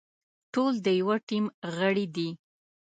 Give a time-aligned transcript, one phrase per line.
[0.53, 1.45] ټول د يوه ټيم
[1.75, 2.29] غړي دي.